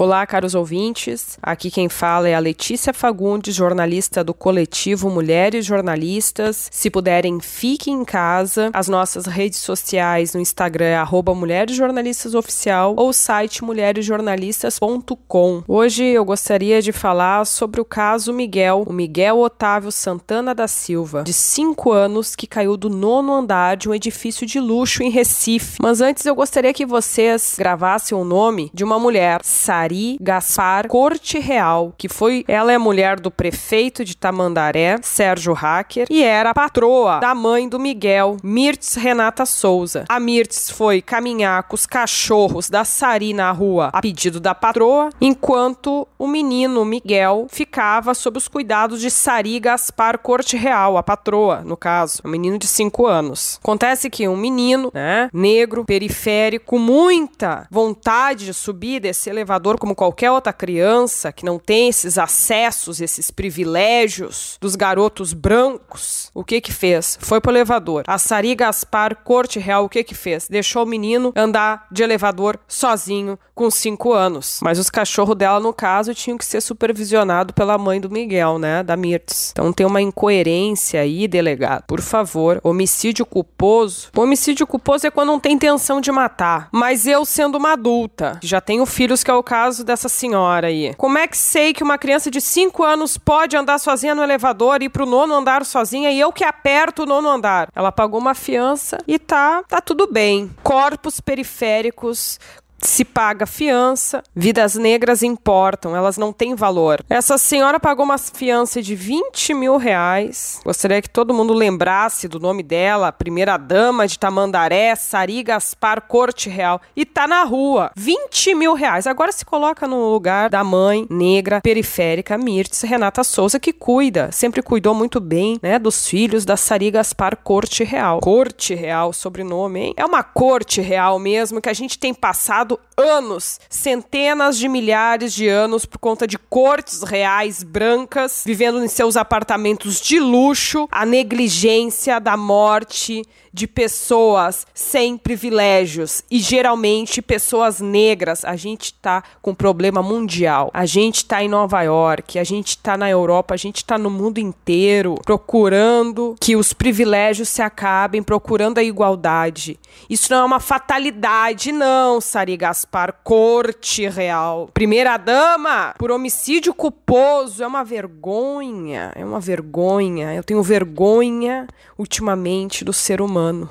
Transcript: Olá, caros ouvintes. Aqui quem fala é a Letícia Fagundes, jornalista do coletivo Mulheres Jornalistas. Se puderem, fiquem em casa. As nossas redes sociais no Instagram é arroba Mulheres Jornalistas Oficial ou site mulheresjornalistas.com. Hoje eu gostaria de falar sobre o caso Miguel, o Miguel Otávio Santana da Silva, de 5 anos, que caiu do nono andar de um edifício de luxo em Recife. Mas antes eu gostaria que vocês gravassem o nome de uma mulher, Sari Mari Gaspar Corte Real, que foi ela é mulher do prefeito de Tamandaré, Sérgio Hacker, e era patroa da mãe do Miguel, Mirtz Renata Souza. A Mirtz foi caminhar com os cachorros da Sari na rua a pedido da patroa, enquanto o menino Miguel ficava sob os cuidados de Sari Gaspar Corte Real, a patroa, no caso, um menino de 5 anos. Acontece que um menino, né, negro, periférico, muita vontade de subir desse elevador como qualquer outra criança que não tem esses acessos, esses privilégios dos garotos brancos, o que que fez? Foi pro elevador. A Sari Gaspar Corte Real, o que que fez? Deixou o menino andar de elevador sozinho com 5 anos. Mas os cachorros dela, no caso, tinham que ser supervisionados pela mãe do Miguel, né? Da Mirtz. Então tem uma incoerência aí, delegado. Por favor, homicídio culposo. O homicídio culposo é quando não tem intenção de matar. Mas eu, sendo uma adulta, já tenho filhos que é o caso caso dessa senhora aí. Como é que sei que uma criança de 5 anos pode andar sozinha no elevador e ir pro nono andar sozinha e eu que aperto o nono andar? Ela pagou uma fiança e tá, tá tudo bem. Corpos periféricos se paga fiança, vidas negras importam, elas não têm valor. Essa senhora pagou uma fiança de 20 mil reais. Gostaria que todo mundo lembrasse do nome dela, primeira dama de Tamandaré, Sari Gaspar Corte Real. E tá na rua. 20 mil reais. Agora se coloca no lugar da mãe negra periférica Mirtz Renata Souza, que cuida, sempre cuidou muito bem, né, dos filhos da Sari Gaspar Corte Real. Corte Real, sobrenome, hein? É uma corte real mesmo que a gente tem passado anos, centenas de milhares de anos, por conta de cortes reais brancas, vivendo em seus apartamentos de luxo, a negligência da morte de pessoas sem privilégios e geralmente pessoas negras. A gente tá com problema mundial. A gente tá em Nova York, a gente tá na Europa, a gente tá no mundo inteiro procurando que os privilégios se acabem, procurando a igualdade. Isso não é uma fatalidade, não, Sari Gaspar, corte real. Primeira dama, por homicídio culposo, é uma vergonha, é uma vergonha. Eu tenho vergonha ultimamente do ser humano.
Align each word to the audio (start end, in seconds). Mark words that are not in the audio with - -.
Olá, 0.00 0.26
caros 0.26 0.54
ouvintes. 0.54 1.38
Aqui 1.42 1.70
quem 1.70 1.86
fala 1.86 2.26
é 2.26 2.34
a 2.34 2.38
Letícia 2.38 2.90
Fagundes, 2.90 3.54
jornalista 3.54 4.24
do 4.24 4.32
coletivo 4.32 5.10
Mulheres 5.10 5.66
Jornalistas. 5.66 6.70
Se 6.72 6.88
puderem, 6.88 7.38
fiquem 7.38 8.00
em 8.00 8.04
casa. 8.06 8.70
As 8.72 8.88
nossas 8.88 9.26
redes 9.26 9.58
sociais 9.58 10.32
no 10.32 10.40
Instagram 10.40 10.86
é 10.86 10.96
arroba 10.96 11.34
Mulheres 11.34 11.76
Jornalistas 11.76 12.34
Oficial 12.34 12.94
ou 12.96 13.12
site 13.12 13.62
mulheresjornalistas.com. 13.62 15.64
Hoje 15.68 16.02
eu 16.02 16.24
gostaria 16.24 16.80
de 16.80 16.92
falar 16.92 17.44
sobre 17.44 17.78
o 17.78 17.84
caso 17.84 18.32
Miguel, 18.32 18.84
o 18.86 18.94
Miguel 18.94 19.38
Otávio 19.38 19.92
Santana 19.92 20.54
da 20.54 20.66
Silva, 20.66 21.24
de 21.24 21.34
5 21.34 21.92
anos, 21.92 22.34
que 22.34 22.46
caiu 22.46 22.78
do 22.78 22.88
nono 22.88 23.34
andar 23.34 23.76
de 23.76 23.86
um 23.86 23.94
edifício 23.94 24.46
de 24.46 24.60
luxo 24.60 25.02
em 25.02 25.10
Recife. 25.10 25.76
Mas 25.78 26.00
antes 26.00 26.24
eu 26.24 26.34
gostaria 26.34 26.72
que 26.72 26.86
vocês 26.86 27.56
gravassem 27.58 28.16
o 28.16 28.24
nome 28.24 28.70
de 28.72 28.82
uma 28.82 28.98
mulher, 28.98 29.40
Sari 29.44 29.89
Mari 29.90 30.18
Gaspar 30.20 30.86
Corte 30.86 31.40
Real, 31.40 31.92
que 31.98 32.08
foi 32.08 32.44
ela 32.46 32.72
é 32.72 32.78
mulher 32.78 33.18
do 33.18 33.28
prefeito 33.28 34.04
de 34.04 34.16
Tamandaré, 34.16 34.98
Sérgio 35.02 35.52
Hacker, 35.52 36.06
e 36.08 36.22
era 36.22 36.54
patroa 36.54 37.18
da 37.18 37.34
mãe 37.34 37.68
do 37.68 37.78
Miguel, 37.78 38.36
Mirtz 38.40 38.94
Renata 38.94 39.44
Souza. 39.44 40.04
A 40.08 40.20
Mirtz 40.20 40.70
foi 40.70 41.02
caminhar 41.02 41.64
com 41.64 41.74
os 41.74 41.86
cachorros 41.86 42.70
da 42.70 42.84
Sari 42.84 43.34
na 43.34 43.50
rua 43.50 43.90
a 43.92 44.00
pedido 44.00 44.38
da 44.38 44.54
patroa, 44.54 45.10
enquanto 45.20 46.06
o 46.16 46.28
menino 46.28 46.84
Miguel 46.84 47.48
ficava 47.50 48.14
sob 48.14 48.38
os 48.38 48.46
cuidados 48.46 49.00
de 49.00 49.10
Sari 49.10 49.58
Gaspar 49.58 50.18
Corte 50.18 50.56
Real, 50.56 50.96
a 50.96 51.02
patroa, 51.02 51.62
no 51.64 51.76
caso, 51.76 52.22
um 52.24 52.28
menino 52.28 52.58
de 52.58 52.68
5 52.68 53.06
anos. 53.06 53.58
Acontece 53.60 54.08
que 54.08 54.28
um 54.28 54.36
menino, 54.36 54.92
né, 54.94 55.28
negro, 55.32 55.84
periférico, 55.84 56.78
muita 56.78 57.66
vontade 57.70 58.44
de 58.44 58.54
subir 58.54 59.00
desse 59.00 59.28
elevador 59.28 59.79
como 59.80 59.94
qualquer 59.94 60.30
outra 60.30 60.52
criança 60.52 61.32
que 61.32 61.44
não 61.44 61.58
tem 61.58 61.88
esses 61.88 62.18
acessos, 62.18 63.00
esses 63.00 63.30
privilégios 63.30 64.58
dos 64.60 64.76
garotos 64.76 65.32
brancos, 65.32 66.30
o 66.34 66.44
que 66.44 66.60
que 66.60 66.72
fez? 66.72 67.18
Foi 67.20 67.40
pro 67.40 67.50
elevador. 67.50 68.04
A 68.06 68.18
Sari 68.18 68.54
Gaspar 68.54 69.16
Corte 69.24 69.58
Real, 69.58 69.84
o 69.84 69.88
que 69.88 70.04
que 70.04 70.14
fez? 70.14 70.46
Deixou 70.48 70.84
o 70.84 70.86
menino 70.86 71.32
andar 71.34 71.86
de 71.90 72.02
elevador 72.02 72.58
sozinho 72.68 73.38
com 73.54 73.70
5 73.70 74.12
anos. 74.12 74.58
Mas 74.62 74.78
os 74.78 74.90
cachorros 74.90 75.36
dela, 75.36 75.60
no 75.60 75.72
caso, 75.72 76.14
tinham 76.14 76.38
que 76.38 76.44
ser 76.44 76.60
supervisionados 76.60 77.54
pela 77.54 77.78
mãe 77.78 78.00
do 78.00 78.10
Miguel, 78.10 78.58
né? 78.58 78.82
Da 78.82 78.96
Mirtz. 78.96 79.50
Então 79.52 79.72
tem 79.72 79.86
uma 79.86 80.00
incoerência 80.00 81.00
aí, 81.00 81.26
delegado. 81.26 81.84
Por 81.86 82.00
favor, 82.00 82.60
homicídio 82.62 83.24
culposo. 83.24 84.08
O 84.16 84.20
homicídio 84.20 84.66
culposo 84.66 85.06
é 85.06 85.10
quando 85.10 85.28
não 85.28 85.40
tem 85.40 85.52
intenção 85.52 86.00
de 86.00 86.10
matar. 86.10 86.68
Mas 86.72 87.06
eu, 87.06 87.24
sendo 87.24 87.58
uma 87.58 87.72
adulta, 87.72 88.38
já 88.42 88.60
tenho 88.60 88.84
filhos 88.86 89.22
que 89.22 89.30
é 89.30 89.34
o 89.34 89.42
caso 89.42 89.59
caso 89.60 89.84
dessa 89.84 90.08
senhora 90.08 90.68
aí. 90.68 90.94
Como 90.96 91.18
é 91.18 91.28
que 91.28 91.36
sei 91.36 91.74
que 91.74 91.82
uma 91.82 91.98
criança 91.98 92.30
de 92.30 92.40
5 92.40 92.82
anos 92.82 93.18
pode 93.18 93.58
andar 93.58 93.78
sozinha 93.78 94.14
no 94.14 94.22
elevador 94.22 94.80
e 94.80 94.86
ir 94.86 94.88
pro 94.88 95.04
nono 95.04 95.34
andar 95.34 95.66
sozinha 95.66 96.10
e 96.10 96.18
eu 96.18 96.32
que 96.32 96.44
aperto 96.44 97.02
o 97.02 97.06
nono 97.06 97.28
andar? 97.28 97.68
Ela 97.74 97.92
pagou 97.92 98.18
uma 98.18 98.34
fiança 98.34 98.96
e 99.06 99.18
tá, 99.18 99.62
tá 99.68 99.78
tudo 99.82 100.10
bem. 100.10 100.50
Corpos 100.62 101.20
periféricos 101.20 102.40
se 102.82 103.04
paga 103.04 103.46
fiança, 103.46 104.22
vidas 104.34 104.74
negras 104.74 105.22
importam, 105.22 105.94
elas 105.94 106.16
não 106.16 106.32
têm 106.32 106.54
valor. 106.54 107.04
Essa 107.08 107.38
senhora 107.38 107.78
pagou 107.78 108.04
uma 108.04 108.18
fiança 108.18 108.82
de 108.82 108.94
20 108.94 109.54
mil 109.54 109.76
reais. 109.76 110.60
Gostaria 110.64 111.02
que 111.02 111.10
todo 111.10 111.34
mundo 111.34 111.52
lembrasse 111.52 112.28
do 112.28 112.40
nome 112.40 112.62
dela, 112.62 113.12
primeira 113.12 113.56
dama 113.56 114.06
de 114.06 114.18
Tamandaré, 114.18 114.94
Sari 114.94 115.42
Gaspar 115.42 116.02
Corte 116.02 116.48
Real. 116.48 116.80
E 116.96 117.04
tá 117.04 117.26
na 117.26 117.44
rua. 117.44 117.90
20 117.96 118.54
mil 118.54 118.74
reais. 118.74 119.06
Agora 119.06 119.32
se 119.32 119.44
coloca 119.44 119.86
no 119.86 120.10
lugar 120.10 120.50
da 120.50 120.64
mãe 120.64 121.06
negra 121.10 121.60
periférica 121.60 122.38
Mirtz 122.38 122.82
Renata 122.82 123.24
Souza, 123.24 123.60
que 123.60 123.72
cuida, 123.72 124.30
sempre 124.32 124.62
cuidou 124.62 124.94
muito 124.94 125.20
bem, 125.20 125.58
né, 125.62 125.78
dos 125.78 126.06
filhos 126.06 126.44
da 126.44 126.56
Sari 126.56 126.90
Gaspar 126.90 127.36
Corte 127.36 127.84
Real. 127.84 128.20
Corte 128.20 128.74
Real, 128.74 129.12
sobrenome, 129.12 129.80
hein? 129.80 129.94
É 129.96 130.04
uma 130.04 130.22
corte 130.22 130.80
real 130.80 131.18
mesmo 131.18 131.60
que 131.60 131.68
a 131.68 131.72
gente 131.72 131.98
tem 131.98 132.14
passado 132.14 132.69
anos, 132.96 133.58
centenas 133.68 134.58
de 134.58 134.68
milhares 134.68 135.32
de 135.32 135.48
anos, 135.48 135.86
por 135.86 135.98
conta 135.98 136.26
de 136.26 136.38
cortes 136.38 137.02
reais 137.02 137.62
brancas, 137.62 138.42
vivendo 138.44 138.84
em 138.84 138.88
seus 138.88 139.16
apartamentos 139.16 140.00
de 140.00 140.20
luxo, 140.20 140.86
a 140.90 141.06
negligência 141.06 142.20
da 142.20 142.36
morte 142.36 143.22
de 143.52 143.66
pessoas 143.66 144.66
sem 144.72 145.16
privilégios 145.16 146.22
e 146.30 146.38
geralmente 146.38 147.20
pessoas 147.20 147.80
negras. 147.80 148.44
A 148.44 148.54
gente 148.54 148.94
tá 148.94 149.24
com 149.42 149.54
problema 149.54 150.02
mundial. 150.02 150.70
A 150.72 150.86
gente 150.86 151.24
tá 151.24 151.42
em 151.42 151.48
Nova 151.48 151.82
York, 151.82 152.38
a 152.38 152.44
gente 152.44 152.78
tá 152.78 152.96
na 152.96 153.10
Europa, 153.10 153.54
a 153.54 153.56
gente 153.56 153.84
tá 153.84 153.98
no 153.98 154.10
mundo 154.10 154.38
inteiro 154.38 155.16
procurando 155.24 156.36
que 156.40 156.54
os 156.54 156.72
privilégios 156.72 157.48
se 157.48 157.62
acabem, 157.62 158.22
procurando 158.22 158.78
a 158.78 158.82
igualdade. 158.82 159.78
Isso 160.08 160.32
não 160.32 160.42
é 160.42 160.44
uma 160.44 160.60
fatalidade, 160.60 161.72
não, 161.72 162.20
Sari 162.20 162.56
Gaspar, 162.60 163.20
corte 163.24 164.06
real. 164.06 164.68
Primeira 164.74 165.16
dama, 165.16 165.94
por 165.98 166.10
homicídio 166.10 166.74
culposo, 166.74 167.64
é 167.64 167.66
uma 167.66 167.82
vergonha, 167.82 169.12
é 169.16 169.24
uma 169.24 169.40
vergonha. 169.40 170.34
Eu 170.34 170.44
tenho 170.44 170.62
vergonha 170.62 171.66
ultimamente 171.96 172.84
do 172.84 172.92
ser 172.92 173.22
humano. 173.22 173.66